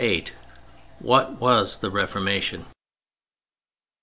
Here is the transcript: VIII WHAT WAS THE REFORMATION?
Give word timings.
VIII 0.01 0.25
WHAT 0.97 1.39
WAS 1.39 1.77
THE 1.77 1.91
REFORMATION? 1.91 2.65